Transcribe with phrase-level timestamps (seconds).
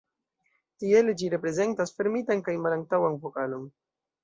[0.83, 3.71] Tiele ĝi reprezentas fermitan kaj malantaŭan vokalon.